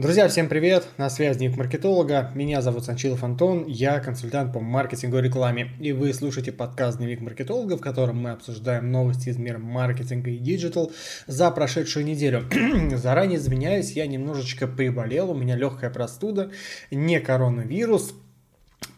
[0.00, 0.88] Друзья, всем привет!
[0.96, 2.30] На связи Дневник Маркетолога.
[2.34, 5.72] Меня зовут Санчилов Антон, я консультант по маркетингу и рекламе.
[5.78, 10.38] И вы слушаете подкаст Дневник Маркетолога, в котором мы обсуждаем новости из мира маркетинга и
[10.38, 10.90] digital
[11.26, 12.46] за прошедшую неделю.
[12.96, 16.50] Заранее извиняюсь, я немножечко приболел, у меня легкая простуда,
[16.90, 18.14] не коронавирус,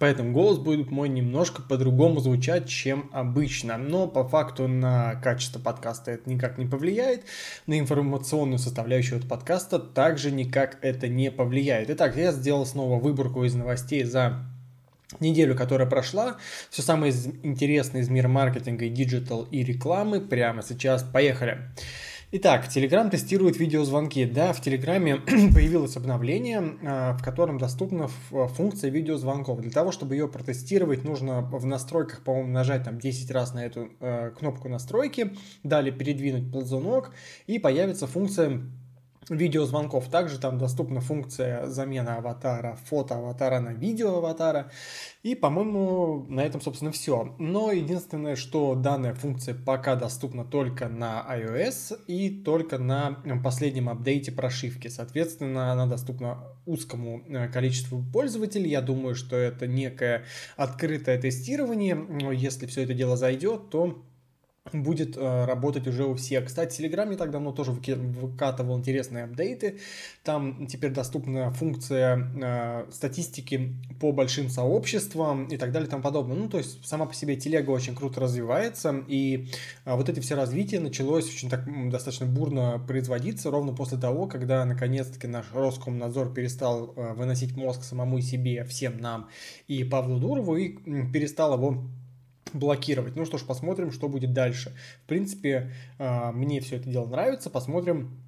[0.03, 3.79] Поэтому голос будет мой немножко по-другому звучать, чем обычно.
[3.79, 7.23] Но по факту на качество подкаста это никак не повлияет.
[7.69, 11.89] На информационную составляющую от подкаста также никак это не повлияет.
[11.91, 14.45] Итак, я сделал снова выборку из новостей за
[15.21, 16.37] неделю, которая прошла.
[16.69, 17.13] Все самое
[17.45, 21.05] интересное из мира маркетинга и digital и рекламы прямо сейчас.
[21.05, 21.59] Поехали!
[22.35, 24.25] Итак, Telegram тестирует видеозвонки.
[24.25, 25.17] Да, в Телеграме
[25.55, 29.61] появилось обновление, а, в котором доступна функция видеозвонков.
[29.61, 33.91] Для того, чтобы ее протестировать, нужно в настройках, по-моему, нажать там 10 раз на эту
[34.01, 37.11] э, кнопку настройки, далее передвинуть ползунок,
[37.47, 38.63] и появится функция
[39.29, 40.09] видеозвонков.
[40.09, 44.71] Также там доступна функция замена аватара, фото аватара на видео аватара.
[45.23, 47.35] И, по-моему, на этом, собственно, все.
[47.39, 54.33] Но единственное, что данная функция пока доступна только на iOS и только на последнем апдейте
[54.33, 54.89] прошивки.
[54.89, 58.71] Соответственно, она доступна узкому э, количеству пользователей.
[58.71, 60.25] Я думаю, что это некое
[60.57, 61.95] открытое тестирование.
[61.95, 64.03] Но если все это дело зайдет, то
[64.73, 66.47] будет э, работать уже у всех.
[66.47, 69.79] Кстати, Telegram не так давно тоже выкатывал интересные апдейты.
[70.25, 76.37] Там теперь доступна функция э, статистики по большим сообществам и так далее и тому подобное.
[76.37, 79.49] Ну, то есть сама по себе телега очень круто развивается, и
[79.85, 84.65] э, вот эти все развития началось очень так достаточно бурно производиться ровно после того, когда
[84.65, 89.29] наконец-таки наш Роскомнадзор перестал э, выносить мозг самому себе, всем нам
[89.69, 90.77] и Павлу Дурову, и
[91.13, 91.85] перестал его
[92.53, 93.17] блокировать.
[93.17, 94.77] Ну что ж, посмотрим, что будет дальше.
[95.05, 97.51] В принципе, а, мне все это дело нравится.
[97.51, 98.23] Посмотрим,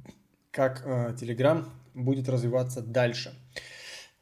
[0.50, 3.34] как а, Telegram будет развиваться дальше.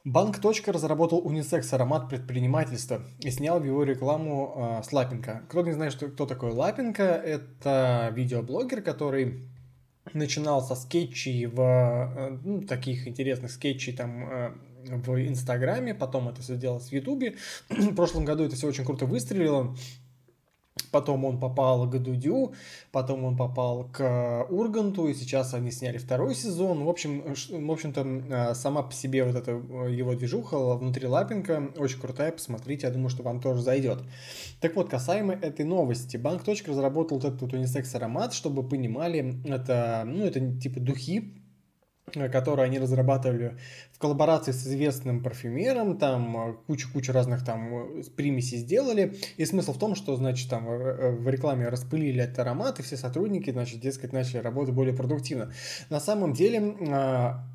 [0.04, 5.44] Банк Точка разработал унисекс аромат предпринимательства и снял в его рекламу э, с Лапенко.
[5.48, 9.48] Кто не знает, что, кто такой Лапенко, это видеоблогер, который
[10.12, 14.52] начинал со скетчей в э, ну, таких интересных скетчей там э,
[14.84, 17.36] в Инстаграме, потом это все делалось в Ютубе.
[17.68, 19.74] в прошлом году это все очень круто выстрелило.
[20.90, 22.54] Потом он попал к Дудю,
[22.92, 26.84] потом он попал к Урганту, и сейчас они сняли второй сезон.
[26.84, 31.72] В общем, в общем-то, а, сама по себе вот эта э, его движуха внутри Лапенко
[31.76, 34.00] очень крутая, посмотрите, я думаю, что вам тоже зайдет.
[34.60, 36.16] Так вот, касаемо этой новости.
[36.16, 36.42] Банк.
[36.46, 41.41] разработал вот этот унисекс аромат, чтобы понимали, это, ну, это типа духи,
[42.14, 43.56] Э, которые они разрабатывали
[43.92, 49.14] в коллаборации с известным парфюмером, там кучу-кучу разных там э, примесей сделали.
[49.36, 52.96] И смысл в том, что, значит, там э, в рекламе распылили этот аромат, и все
[52.96, 55.52] сотрудники, значит, дескать, начали работать более продуктивно.
[55.90, 56.76] На самом деле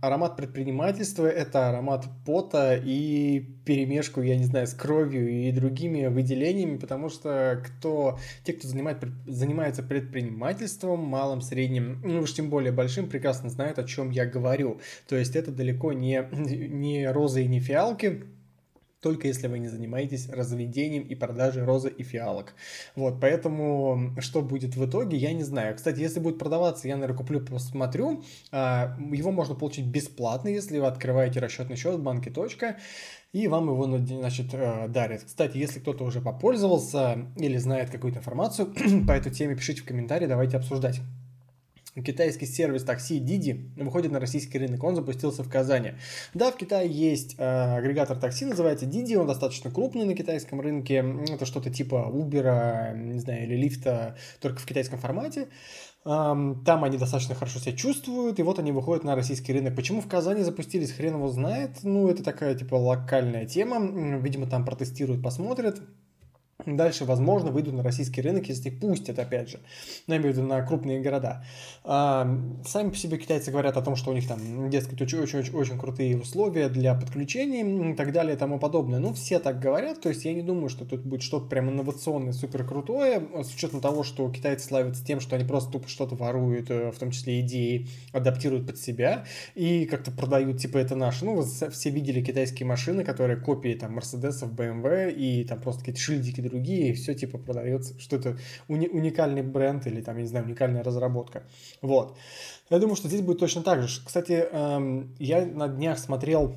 [0.01, 6.78] аромат предпринимательства– это аромат пота и перемешку, я не знаю, с кровью и другими выделениями,
[6.78, 13.10] потому что кто, те, кто занимает, занимается предпринимательством, малым, средним, ну уж тем более большим,
[13.10, 14.80] прекрасно знают, о чем я говорю.
[15.10, 18.24] То есть это далеко не, не розы и не фиалки,
[19.02, 22.56] только если вы не занимаетесь разведением и продажей розы и фиалок.
[22.96, 25.76] Вот, поэтому что будет в итоге, я не знаю.
[25.76, 28.24] Кстати, если будет продаваться, я, наверное, куплю, посмотрю.
[28.52, 32.78] А, его можно получить бесплатно, если вы открываете расчетный счет в банке «Точка»,
[33.34, 35.24] и вам его, значит, э, дарят.
[35.24, 38.74] Кстати, если кто-то уже попользовался или знает какую-то информацию
[39.08, 41.02] по этой теме, пишите в комментарии, давайте обсуждать
[42.03, 44.84] китайский сервис такси Didi выходит на российский рынок.
[44.84, 45.94] Он запустился в Казани.
[46.34, 49.16] Да, в Китае есть э, агрегатор такси, называется Didi.
[49.16, 51.03] Он достаточно крупный на китайском рынке.
[51.30, 55.47] Это что-то типа Uber, не знаю, или лифта, только в китайском формате.
[56.03, 59.75] Там они достаточно хорошо себя чувствуют, и вот они выходят на российский рынок.
[59.75, 61.84] Почему в Казани запустились, хрен его знает.
[61.84, 63.78] Ну, это такая, типа, локальная тема.
[64.22, 65.81] Видимо, там протестируют, посмотрят.
[66.76, 69.60] Дальше, возможно, выйдут на российский рынок, если их пустят, опять же.
[70.06, 71.46] Я имею в виду на крупные города.
[71.86, 72.28] А,
[72.66, 76.68] сами по себе китайцы говорят о том, что у них там, дескать, очень-очень крутые условия
[76.68, 79.00] для подключения и так далее и тому подобное.
[79.00, 82.34] Ну, все так говорят, то есть я не думаю, что тут будет что-то прям инновационное,
[82.34, 86.70] супер крутое, с учетом того, что китайцы славятся тем, что они просто тупо что-то воруют,
[86.70, 89.24] э, в том числе идеи, адаптируют под себя
[89.56, 91.24] и как-то продают, типа, это наше.
[91.24, 96.42] Ну, все видели китайские машины, которые копии там Мерседесов, BMW и там просто какие-то шильдики
[96.42, 98.38] другие, и все типа продается, что это
[98.68, 101.44] уни- уникальный бренд или там, я не знаю, уникальная разработка.
[101.81, 102.18] Вот.
[102.69, 104.01] Я думаю, что здесь будет точно так же.
[104.06, 106.56] Кстати, эм, я на днях смотрел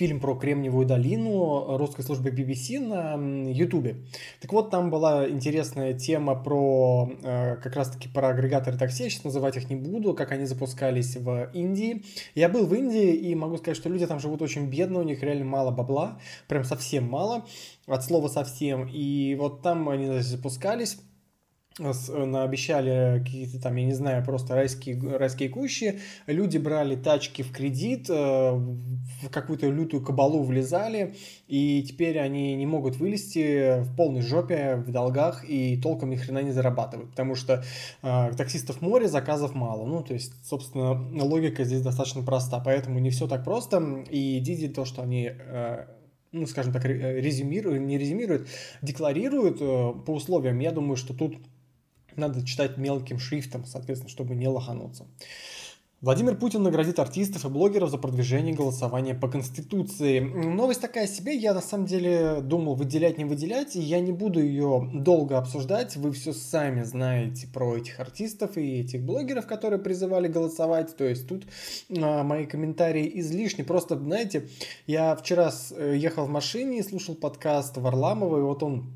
[0.00, 3.96] фильм про Кремниевую долину русской службы BBC на YouTube.
[4.40, 9.58] Так вот, там была интересная тема про э, как раз-таки про агрегаторы такси, сейчас называть
[9.58, 12.02] их не буду, как они запускались в Индии.
[12.34, 15.22] Я был в Индии и могу сказать, что люди там живут очень бедно, у них
[15.22, 16.18] реально мало бабла,
[16.48, 17.44] прям совсем мало,
[17.86, 18.88] от слова совсем.
[18.90, 20.96] И вот там они запускались
[21.80, 25.98] обещали какие-то там, я не знаю, просто райские, райские кущи.
[26.26, 31.14] Люди брали тачки в кредит, э, в какую-то лютую кабалу влезали,
[31.48, 36.42] и теперь они не могут вылезти в полной жопе, в долгах, и толком ни хрена
[36.42, 37.64] не зарабатывают, потому что
[38.02, 39.86] э, таксистов море, заказов мало.
[39.86, 40.92] Ну, то есть, собственно,
[41.22, 45.86] логика здесь достаточно проста, поэтому не все так просто, и Диди то, что они э,
[46.32, 48.46] ну, скажем так, резюмируют, не резюмируют,
[48.82, 51.36] декларируют по условиям, я думаю, что тут
[52.20, 55.06] надо читать мелким шрифтом, соответственно, чтобы не лохануться.
[56.02, 60.20] Владимир Путин наградит артистов и блогеров за продвижение голосования по Конституции.
[60.20, 64.42] Новость такая себе, я на самом деле думал выделять, не выделять, и я не буду
[64.42, 70.26] ее долго обсуждать, вы все сами знаете про этих артистов и этих блогеров, которые призывали
[70.26, 71.44] голосовать, то есть тут
[71.94, 74.48] а, мои комментарии излишни, просто, знаете,
[74.86, 78.90] я вчера э, ехал в машине и слушал подкаст Варламова, и вот он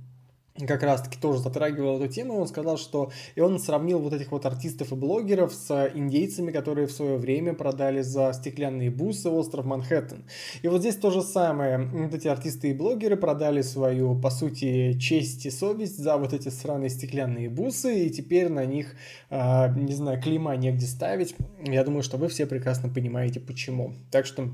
[0.58, 4.46] как раз-таки тоже затрагивал эту тему, он сказал, что и он сравнил вот этих вот
[4.46, 10.24] артистов и блогеров с индейцами, которые в свое время продали за стеклянные бусы остров Манхэттен.
[10.62, 11.78] И вот здесь то же самое.
[11.78, 16.50] Вот эти артисты и блогеры продали свою, по сути, честь и совесть за вот эти
[16.50, 18.94] сраные стеклянные бусы, и теперь на них,
[19.30, 21.34] э, не знаю, клейма негде ставить.
[21.64, 23.94] Я думаю, что вы все прекрасно понимаете, почему.
[24.12, 24.50] Так что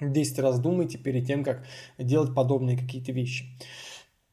[0.00, 1.64] 10 раз думайте перед тем, как
[1.98, 3.44] делать подобные какие-то вещи.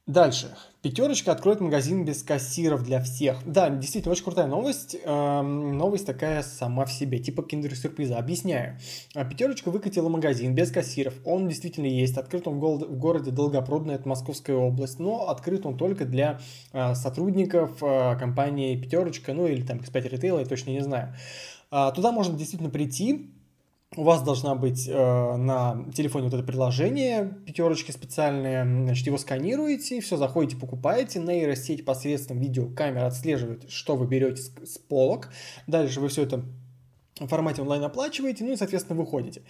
[0.07, 0.55] Дальше.
[0.81, 3.39] Пятерочка откроет магазин без кассиров для всех.
[3.45, 4.95] Да, действительно, очень крутая новость.
[5.03, 8.17] Эм, новость такая сама в себе, типа киндер-сюрприза.
[8.17, 8.77] Объясняю.
[9.13, 11.13] А Пятерочка выкатила магазин без кассиров.
[11.25, 12.17] Он действительно есть.
[12.17, 14.97] Открыт он в городе Долгопрудно, это Московская область.
[14.97, 16.39] Но открыт он только для
[16.71, 21.13] э, сотрудников э, компании Пятерочка, ну или там X5 Retail, я точно не знаю.
[21.69, 23.29] А, туда можно действительно прийти,
[23.95, 30.01] у вас должна быть э, на телефоне вот это приложение, пятерочки специальные, значит, его сканируете,
[30.01, 35.29] все, заходите, покупаете, нейросеть посредством видеокамеры отслеживает, что вы берете с, с полок,
[35.67, 36.43] дальше вы все это
[37.19, 39.41] в формате онлайн оплачиваете, ну и, соответственно, выходите.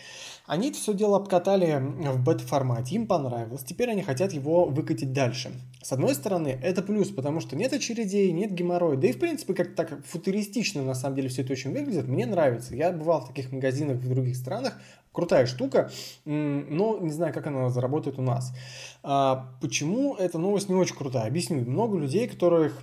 [0.45, 5.51] Они это все дело обкатали в бета-формате, им понравилось, теперь они хотят его выкатить дальше.
[5.81, 9.53] С одной стороны, это плюс, потому что нет очередей, нет геморроя, да и, в принципе,
[9.53, 12.75] как так футуристично, на самом деле, все это очень выглядит, мне нравится.
[12.75, 14.79] Я бывал в таких магазинах в других странах,
[15.11, 15.89] крутая штука,
[16.25, 18.53] но не знаю, как она заработает у нас.
[19.01, 21.27] А почему эта новость не очень крутая?
[21.27, 21.61] Объясню.
[21.65, 22.79] Много людей, которых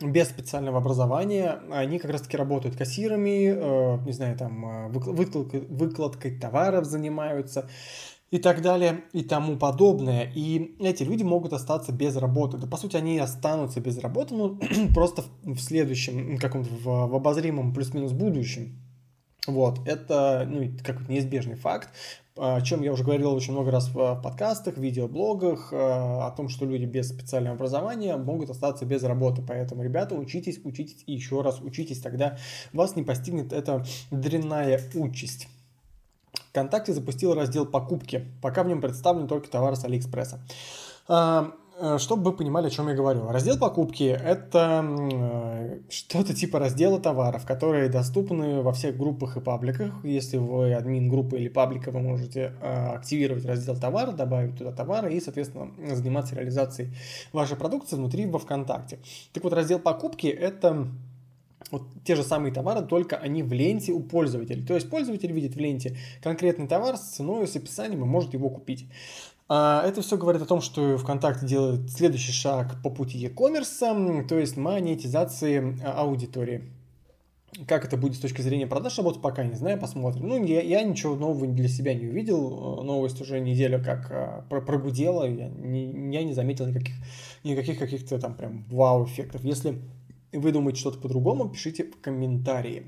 [0.00, 6.38] без специального образования, они как раз-таки работают кассирами, э, не знаю, там, э, выкладкой, выкладкой
[6.38, 7.68] товаров занимаются
[8.30, 10.32] и так далее и тому подобное.
[10.34, 12.56] И эти люди могут остаться без работы.
[12.56, 14.58] Да, по сути, они останутся без работы, но
[14.94, 18.78] просто в следующем, каком-то в, в обозримом плюс-минус будущем.
[19.46, 21.88] Вот, это ну, как неизбежный факт,
[22.36, 26.64] о чем я уже говорил очень много раз в подкастах, видеоблогах, э, о том, что
[26.64, 29.42] люди без специального образования могут остаться без работы.
[29.46, 32.38] Поэтому, ребята, учитесь, учитесь и еще раз учитесь, тогда
[32.72, 35.48] вас не постигнет эта дрянная участь.
[36.50, 40.40] ВКонтакте запустил раздел покупки, пока в нем представлен только товар с Алиэкспресса.
[41.84, 43.26] Э, чтобы вы понимали, о чем я говорю.
[43.28, 49.92] Раздел покупки– это э, что-то типа раздела товаров, которые доступны во всех группах и пабликах.
[50.04, 55.12] Если вы админ группы или паблика, вы можете э, активировать раздел товара, добавить туда товары
[55.12, 56.90] и, соответственно, заниматься реализацией
[57.32, 59.00] вашей продукции внутри во ВКонтакте.
[59.32, 60.86] Так вот, раздел покупки– это
[61.72, 64.64] вот те же самые товары, только они в ленте у пользователей.
[64.64, 68.50] То есть пользователь видит в ленте конкретный товар с ценой, с описанием и может его
[68.50, 68.86] купить.
[69.48, 74.38] А, это все говорит о том, что ВКонтакте делает следующий шаг по пути e-commerce, то
[74.38, 76.72] есть монетизации а, аудитории.
[77.66, 80.26] Как это будет с точки зрения продаж работать, пока не знаю, посмотрим.
[80.26, 82.82] Ну, я, я ничего нового для себя не увидел.
[82.82, 85.24] Новость уже неделя как а, прогудела.
[85.24, 86.94] Я не, я не заметил никаких,
[87.44, 89.44] никаких каких-то там прям вау-эффектов.
[89.44, 89.82] Если
[90.32, 92.86] вы думаете что-то по-другому, пишите в комментарии.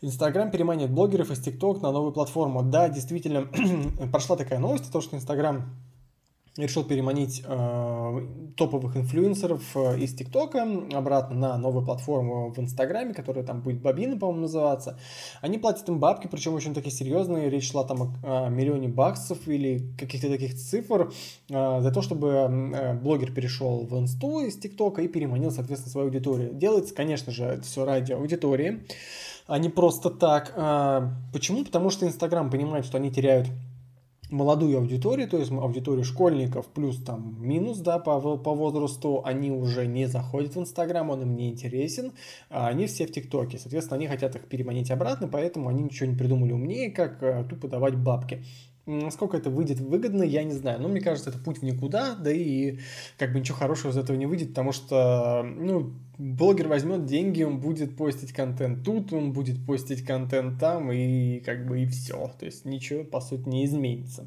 [0.00, 2.62] Инстаграм переманит блогеров из ТикТок на новую платформу.
[2.62, 3.48] Да, действительно,
[4.12, 5.64] прошла такая новость о том, что Инстаграм
[6.56, 8.26] решил переманить э,
[8.56, 14.18] топовых инфлюенсеров э, из ТикТока обратно на новую платформу в Инстаграме, которая там будет Бабина,
[14.18, 14.98] по-моему, называться.
[15.40, 17.48] Они платят им бабки, причем очень такие серьезные.
[17.48, 21.12] Речь шла там о, о миллионе баксов или каких-то таких цифр
[21.48, 26.06] э, за то, чтобы э, блогер перешел в Инсту из ТикТока и переманил, соответственно, свою
[26.08, 26.52] аудиторию.
[26.54, 28.84] Делается, конечно же, все ради аудитории
[29.48, 30.52] а не просто так.
[30.56, 31.64] А, почему?
[31.64, 33.48] Потому что Инстаграм понимает, что они теряют
[34.30, 39.86] молодую аудиторию, то есть аудиторию школьников плюс там минус, да, по, по возрасту, они уже
[39.86, 42.12] не заходят в Инстаграм, он им не интересен,
[42.50, 43.58] а они все в ТикТоке.
[43.58, 47.68] Соответственно, они хотят их переманить обратно, поэтому они ничего не придумали умнее, как а, тупо
[47.68, 48.44] давать бабки.
[48.88, 50.80] Насколько это выйдет выгодно, я не знаю.
[50.80, 52.78] Но мне кажется, это путь в никуда, да и
[53.18, 57.60] как бы ничего хорошего из этого не выйдет, потому что, ну, блогер возьмет деньги, он
[57.60, 62.32] будет постить контент тут, он будет постить контент там, и как бы и все.
[62.38, 64.26] То есть ничего, по сути, не изменится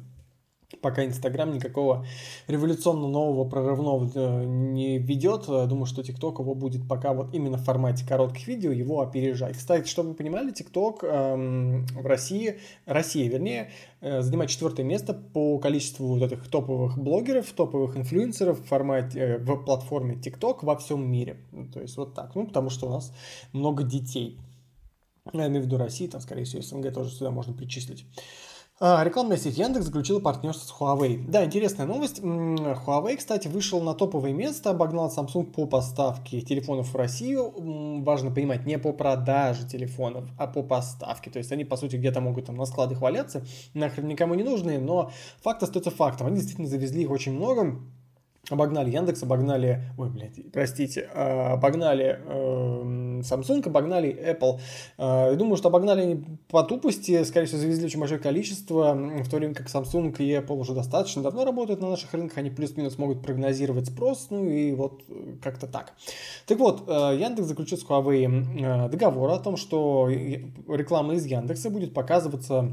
[0.80, 2.06] пока Инстаграм никакого
[2.46, 5.46] революционно нового прорывного э, не ведет.
[5.46, 9.56] Думаю, что ТикТок его будет пока вот именно в формате коротких видео его опережать.
[9.56, 15.58] Кстати, чтобы вы понимали, ТикТок эм, в России, Россия, вернее, э, занимает четвертое место по
[15.58, 21.10] количеству вот этих топовых блогеров, топовых инфлюенсеров в формате, э, в платформе ТикТок во всем
[21.10, 21.36] мире.
[21.52, 22.34] Ну, то есть вот так.
[22.34, 23.12] Ну, потому что у нас
[23.52, 24.38] много детей.
[25.32, 28.04] Я имею в виду России, там, скорее всего, СНГ тоже сюда можно причислить.
[28.84, 31.24] А, рекламная сеть Яндекс заключила партнерство с Huawei.
[31.28, 32.18] Да, интересная новость.
[32.18, 37.54] Huawei, кстати, вышел на топовое место, обогнал Samsung по поставке телефонов в Россию.
[38.02, 41.30] Важно понимать, не по продаже телефонов, а по поставке.
[41.30, 44.80] То есть они, по сути, где-то могут там на складах валяться, нахрен никому не нужные,
[44.80, 46.26] но факт остается фактом.
[46.26, 47.78] Они действительно завезли их очень много
[48.50, 54.58] обогнали Яндекс, обогнали, ой, блядь, простите, а, обогнали э, Samsung, обогнали Apple.
[54.98, 59.28] Э, я думаю, что обогнали они по тупости, скорее всего, завезли очень большое количество, в
[59.28, 62.98] то время как Samsung и Apple уже достаточно давно работают на наших рынках, они плюс-минус
[62.98, 65.92] могут прогнозировать спрос, ну и вот э, как-то так.
[66.46, 71.94] Так вот, э, Яндекс заключил с Huawei договор о том, что реклама из Яндекса будет
[71.94, 72.72] показываться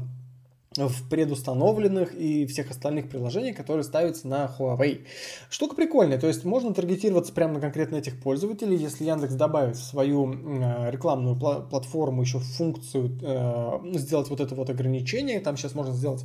[0.76, 5.00] в предустановленных и всех остальных приложениях, которые ставятся на Huawei.
[5.50, 9.82] Штука прикольная, то есть можно таргетироваться прямо на конкретно этих пользователей, если Яндекс добавит в
[9.82, 15.74] свою э, рекламную пла- платформу еще функцию э, сделать вот это вот ограничение, там сейчас
[15.74, 16.24] можно сделать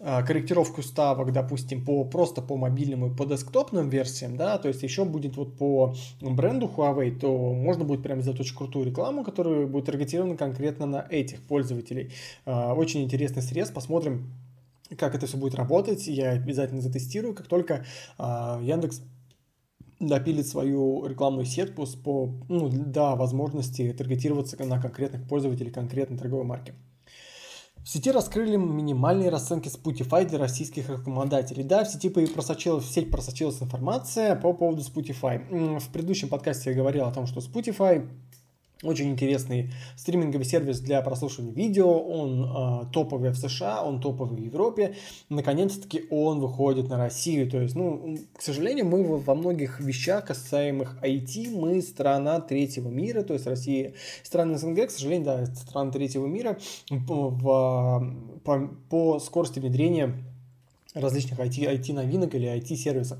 [0.00, 4.82] э, корректировку ставок, допустим, по просто по мобильным и по десктопным версиям, да, то есть
[4.82, 9.66] еще будет вот по бренду Huawei, то можно будет прям сделать очень крутую рекламу, которая
[9.66, 12.10] будет таргетирована конкретно на этих пользователей.
[12.44, 14.32] Э, очень интересный средств, посмотрим,
[14.96, 16.06] как это все будет работать.
[16.06, 17.84] Я обязательно затестирую, как только
[18.16, 19.02] а, Яндекс
[20.00, 26.46] допилит свою рекламную сетку с, по, ну, до возможности таргетироваться на конкретных пользователей конкретной торговой
[26.46, 26.72] марки.
[27.76, 31.62] В сети раскрыли минимальные расценки Spotify для российских рекламодателей.
[31.62, 35.78] Да, в сети просочилась, в сеть просочилась информация по поводу Spotify.
[35.78, 38.08] В предыдущем подкасте я говорил о том, что Spotify
[38.84, 41.98] очень интересный стриминговый сервис для прослушивания видео.
[41.98, 44.96] Он э, топовый в США, он топовый в Европе.
[45.28, 47.50] Наконец-таки он выходит на Россию.
[47.50, 53.22] То есть, ну, к сожалению, мы во многих вещах, касаемых IT, мы страна третьего мира.
[53.22, 56.58] То есть Россия страна СНГ, к сожалению, да, страна третьего мира
[56.90, 57.38] в,
[58.44, 60.14] по, по скорости внедрения
[60.94, 63.18] различных IT, IT-новинок или IT-сервисов.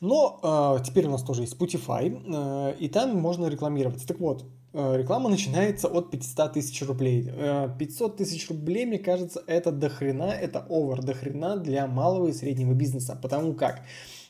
[0.00, 0.38] Но
[0.78, 4.06] э, теперь у нас тоже есть Spotify, э, и там можно рекламироваться.
[4.06, 7.30] Так вот, реклама начинается от 500 тысяч рублей.
[7.78, 12.74] 500 э, тысяч рублей, мне кажется, это дохрена, это овер дохрена для малого и среднего
[12.74, 13.18] бизнеса.
[13.20, 13.82] Потому как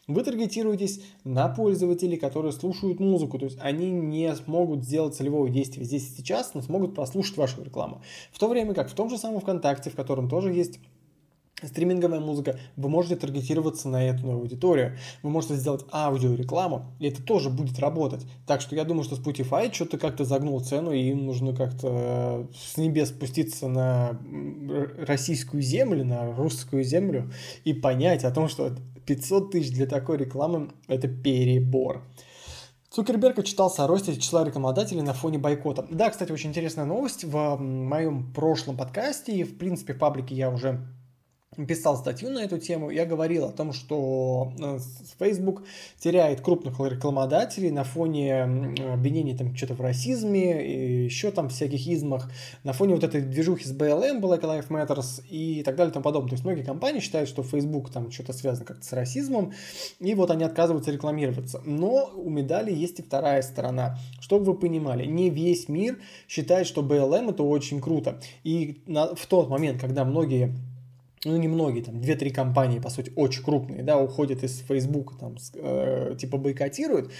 [0.06, 5.84] вы таргетируетесь на пользователей, которые слушают музыку, то есть они не смогут сделать целевое действие
[5.84, 8.00] здесь и сейчас, но смогут прослушать вашу рекламу.
[8.32, 10.80] В то время как в том же самом ВКонтакте, в котором тоже есть
[11.62, 17.50] стриминговая музыка, вы можете таргетироваться на эту аудиторию, вы можете сделать аудиорекламу, и это тоже
[17.50, 18.26] будет работать.
[18.46, 22.46] Так что я думаю, что Spotify что-то как-то загнул цену, и им нужно как-то э,
[22.54, 24.18] с небес спуститься на
[24.98, 27.30] российскую землю, на русскую землю
[27.64, 28.72] и понять о том, что
[29.06, 32.02] 500 тысяч для такой рекламы– это перебор.
[32.90, 35.86] Цукерберг отчитался о росте числа рекламодателей на фоне бойкота.
[35.90, 37.22] Да, кстати, очень интересная новость.
[37.24, 40.86] В моем прошлом подкасте и, в принципе, в паблике я уже
[41.66, 44.78] писал статью на эту тему, я говорил о том, что э,
[45.18, 45.64] Facebook
[45.98, 48.44] теряет крупных рекламодателей на фоне
[48.92, 52.30] обвинений там что-то в расизме и еще там всяких измах,
[52.64, 56.04] на фоне вот этой движухи с BLM, Black Lives Matters и так далее и тому
[56.04, 56.30] подобное.
[56.30, 59.52] То есть многие компании считают, что Facebook там что-то связано как-то с расизмом,
[59.98, 61.62] и вот они отказываются рекламироваться.
[61.64, 63.98] Но у медали есть и вторая сторона.
[64.20, 68.20] Чтобы вы понимали, не весь мир считает, что BLM это очень круто.
[68.44, 70.54] И на, в тот момент, когда многие
[71.24, 76.16] ну, немногие, там, 2-3 компании, по сути, очень крупные, да, уходят из Facebook, там, э,
[76.18, 77.10] типа, бойкотируют.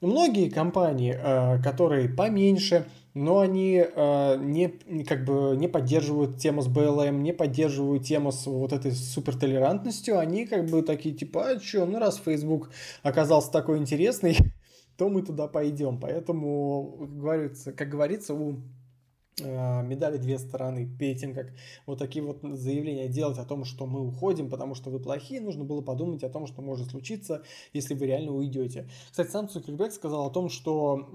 [0.00, 4.68] Многие компании, э, которые поменьше, но они э, не,
[5.04, 10.46] как бы не поддерживают тему с BLM, не поддерживают тему с вот этой супертолерантностью, они
[10.46, 12.70] как бы такие, типа, а что, ну, раз Facebook
[13.02, 14.36] оказался такой интересный,
[14.96, 16.00] то мы туда пойдем.
[16.00, 18.56] Поэтому, как говорится, как говорится у
[19.40, 20.88] медали две стороны.
[20.98, 21.52] Перед тем, как
[21.86, 25.64] вот такие вот заявления делать о том, что мы уходим, потому что вы плохие, нужно
[25.64, 28.88] было подумать о том, что может случиться, если вы реально уйдете.
[29.10, 31.08] Кстати, сам Цукерберг сказал о том, что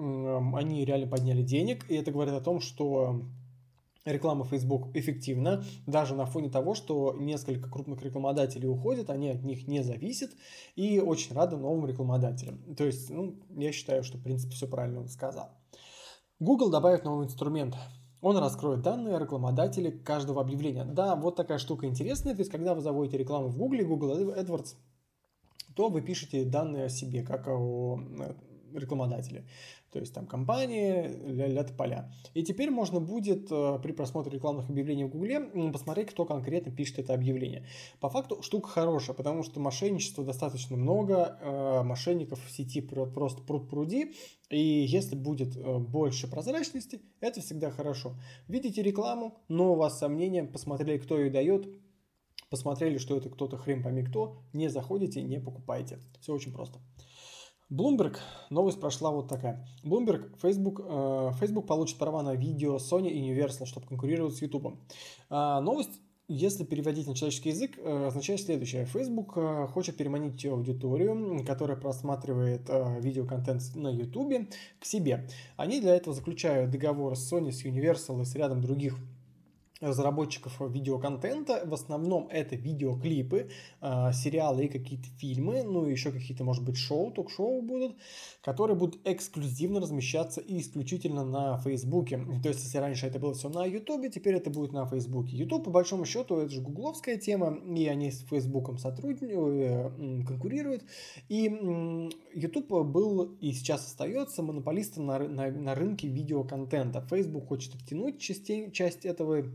[0.55, 3.21] они реально подняли денег, и это говорит о том, что
[4.05, 9.67] реклама Facebook эффективна, даже на фоне того, что несколько крупных рекламодателей уходят, они от них
[9.67, 10.31] не зависят
[10.75, 12.75] и очень рады новым рекламодателям.
[12.75, 15.51] То есть, ну, я считаю, что, в принципе, все правильно он сказал.
[16.39, 17.75] Google добавит новый инструмент
[18.21, 20.85] он раскроет данные рекламодателей каждого объявления.
[20.85, 22.33] Да, вот такая штука интересная.
[22.33, 24.75] То есть, когда вы заводите рекламу в Google, Google AdWords,
[25.75, 27.99] то вы пишете данные о себе, как о
[28.75, 29.45] рекламодателе.
[29.91, 32.11] То есть там компании, ля-ля поля.
[32.33, 35.39] И теперь можно будет э, при просмотре рекламных объявлений в Гугле
[35.71, 37.65] посмотреть, кто конкретно пишет это объявление.
[37.99, 43.69] По факту штука хорошая, потому что мошенничества достаточно много, э, мошенников в сети просто пруд
[43.69, 44.13] пруди,
[44.49, 48.15] и если будет э, больше прозрачности, это всегда хорошо.
[48.47, 51.67] Видите рекламу, но у вас сомнения, посмотрели, кто ее дает,
[52.49, 55.99] посмотрели, что это кто-то хрен пойми кто, не заходите, не покупайте.
[56.19, 56.79] Все очень просто.
[57.71, 58.17] Bloomberg,
[58.49, 59.67] новость прошла вот такая.
[59.83, 64.75] Bloomberg, Facebook, э, Facebook получит права на видео Sony и Universal, чтобы конкурировать с YouTube.
[65.29, 68.85] Э, новость если переводить на человеческий язык, э, означает следующее.
[68.85, 74.47] Facebook э, хочет переманить аудиторию, которая просматривает э, видеоконтент на YouTube,
[74.79, 75.27] к себе.
[75.57, 78.99] Они для этого заключают договор с Sony, с Universal и с рядом других
[79.81, 81.63] разработчиков видеоконтента.
[81.65, 83.49] В основном это видеоклипы,
[83.81, 87.95] э, сериалы и какие-то фильмы, ну и еще какие-то, может быть, шоу, ток-шоу будут,
[88.43, 92.19] которые будут эксклюзивно размещаться и исключительно на Фейсбуке.
[92.43, 95.37] То есть, если раньше это было все на Ютубе, теперь это будет на Фейсбуке.
[95.37, 100.83] Ютуб, по большому счету, это же гугловская тема, и они с Фейсбуком сотрудничают, э, конкурируют.
[101.29, 101.43] И
[102.33, 107.01] Ютуб был и сейчас остается монополистом на, на, на рынке видеоконтента.
[107.09, 109.45] Facebook хочет оттянуть частей, часть этого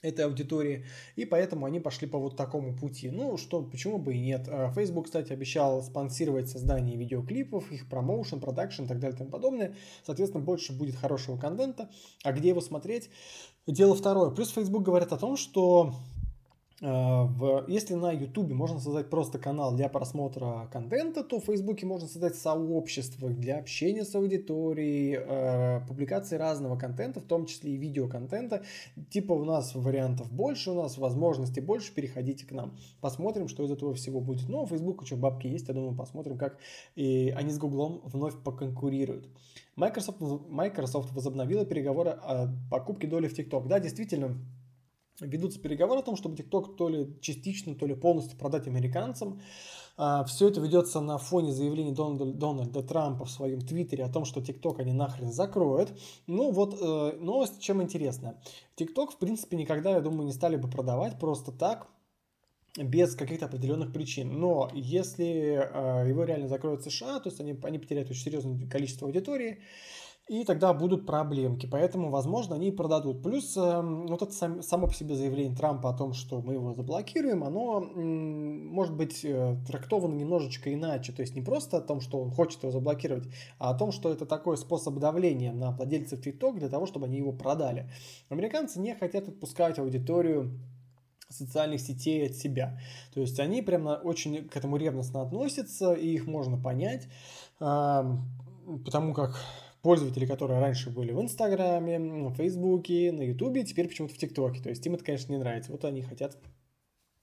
[0.00, 0.84] этой аудитории,
[1.16, 3.10] и поэтому они пошли по вот такому пути.
[3.10, 4.46] Ну, что, почему бы и нет.
[4.48, 9.30] А, Facebook, кстати, обещал спонсировать создание видеоклипов, их промоушен, продакшн и так далее и тому
[9.30, 9.74] подобное.
[10.06, 11.90] Соответственно, больше будет хорошего контента.
[12.22, 13.10] А где его смотреть?
[13.66, 14.30] Дело второе.
[14.30, 15.94] Плюс Facebook говорит о том, что
[16.80, 22.06] в, если на YouTube можно создать просто канал для просмотра контента, то в Facebook можно
[22.06, 28.62] создать сообщество для общения с аудиторией, э, публикации разного контента, в том числе и видеоконтента.
[29.10, 32.76] Типа у нас вариантов больше, у нас возможностей больше, переходите к нам.
[33.00, 34.48] Посмотрим, что из этого всего будет.
[34.48, 36.58] Ну, у Facebook что бабки есть, я думаю, посмотрим, как
[36.94, 39.28] и они с Google вновь поконкурируют.
[39.74, 43.66] Microsoft, Microsoft возобновила переговоры о покупке доли в TikTok.
[43.68, 44.36] Да, действительно,
[45.20, 49.40] ведутся переговоры о том, чтобы TikTok то ли частично, то ли полностью продать американцам.
[49.96, 54.24] А, Все это ведется на фоне заявлений Дональда, Дональда Трампа в своем твиттере о том,
[54.24, 55.92] что TikTok они нахрен закроют.
[56.26, 58.40] Ну вот э, новость чем интересная.
[58.76, 61.88] TikTok, в принципе, никогда, я думаю, не стали бы продавать просто так,
[62.76, 64.38] без каких-то определенных причин.
[64.38, 69.08] Но если э, его реально закроют США, то есть они, они потеряют очень серьезное количество
[69.08, 69.58] аудитории,
[70.28, 71.66] и тогда будут проблемки.
[71.66, 73.22] Поэтому, возможно, они и продадут.
[73.22, 76.74] Плюс э, вот это сам, само по себе заявление Трампа о том, что мы его
[76.74, 81.12] заблокируем, оно э, может быть э, трактовано немножечко иначе.
[81.12, 83.26] То есть не просто о том, что он хочет его заблокировать,
[83.58, 87.16] а о том, что это такой способ давления на владельцев TikTok для того, чтобы они
[87.16, 87.90] его продали.
[88.28, 90.60] Американцы не хотят отпускать аудиторию
[91.30, 92.78] социальных сетей от себя.
[93.14, 97.08] То есть они прямо очень к этому ревностно относятся, и их можно понять,
[97.60, 98.02] э,
[98.84, 99.38] потому как
[99.82, 104.62] пользователи, которые раньше были в Инстаграме, в Фейсбуке, на Ютубе, теперь почему-то в ТикТоке.
[104.62, 105.72] То есть им это, конечно, не нравится.
[105.72, 106.36] Вот они хотят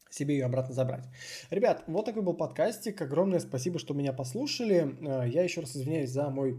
[0.09, 1.05] себе ее обратно забрать.
[1.49, 3.01] Ребят, вот такой был подкастик.
[3.01, 4.95] Огромное спасибо, что меня послушали.
[5.01, 6.57] Э, я еще раз извиняюсь за мой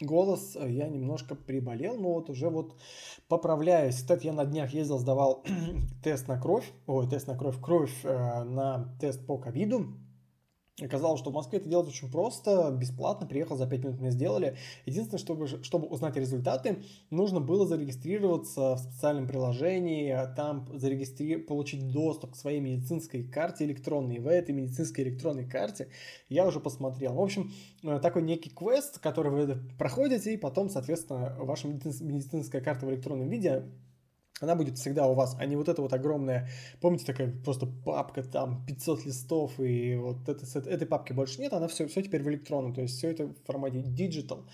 [0.00, 0.56] голос.
[0.56, 2.76] Я немножко приболел, но вот уже вот
[3.28, 3.96] поправляюсь.
[3.96, 5.44] Кстати, я на днях ездил, сдавал
[6.02, 6.70] тест на кровь.
[6.86, 7.60] Ой, тест на кровь.
[7.60, 9.98] Кровь э, на тест по ковиду.
[10.82, 14.56] Оказалось, что в Москве это делать очень просто, бесплатно, приехал, за 5 минут мне сделали.
[14.86, 21.36] Единственное, чтобы, чтобы узнать результаты, нужно было зарегистрироваться в специальном приложении, а там зарегистри...
[21.36, 24.18] получить доступ к своей медицинской карте электронной.
[24.18, 25.90] В этой медицинской электронной карте
[26.28, 27.14] я уже посмотрел.
[27.14, 27.52] В общем,
[27.84, 33.28] э, такой некий квест, который вы проходите, и потом, соответственно, ваша медицинская карта в электронном
[33.28, 33.70] виде
[34.44, 36.48] она будет всегда у вас, а не вот эта вот огромная,
[36.80, 41.68] помните, такая просто папка, там 500 листов, и вот это, этой папки больше нет, она
[41.68, 44.44] все, все теперь в электронном, то есть все это в формате digital.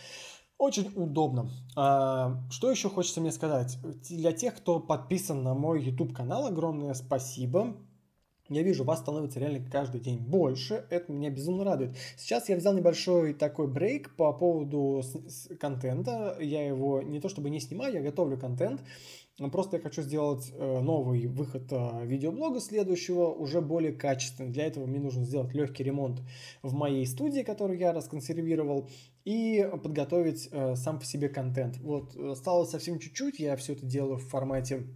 [0.61, 1.51] Очень удобно.
[1.75, 3.79] А, что еще хочется мне сказать?
[4.11, 7.77] Для тех, кто подписан на мой YouTube канал, огромное спасибо.
[8.51, 10.85] Я вижу, вас становится реально каждый день больше.
[10.91, 11.97] Это меня безумно радует.
[12.19, 15.03] Сейчас я взял небольшой такой брейк по поводу
[15.61, 16.37] контента.
[16.41, 18.83] Я его не то чтобы не снимаю, я готовлю контент.
[19.49, 24.51] Просто я хочу сделать э, новый выход э, видеоблога следующего, уже более качественный.
[24.51, 26.21] Для этого мне нужно сделать легкий ремонт
[26.63, 28.89] в моей студии, которую я расконсервировал,
[29.25, 31.79] и подготовить э, сам по себе контент.
[31.79, 34.87] Вот осталось совсем чуть-чуть, я все это делаю в формате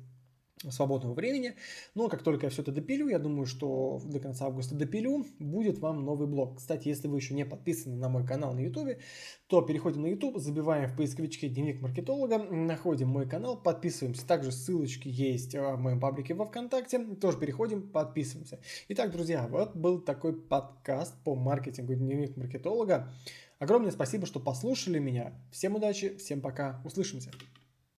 [0.71, 1.55] свободного времени.
[1.95, 5.79] Но как только я все это допилю, я думаю, что до конца августа допилю, будет
[5.79, 6.59] вам новый блог.
[6.59, 8.99] Кстати, если вы еще не подписаны на мой канал на YouTube,
[9.47, 14.27] то переходим на YouTube, забиваем в поисковичке «Дневник маркетолога», находим мой канал, подписываемся.
[14.27, 16.99] Также ссылочки есть в моем паблике во Вконтакте.
[17.17, 18.61] Тоже переходим, подписываемся.
[18.89, 23.13] Итак, друзья, вот был такой подкаст по маркетингу «Дневник маркетолога».
[23.59, 25.33] Огромное спасибо, что послушали меня.
[25.51, 27.31] Всем удачи, всем пока, услышимся.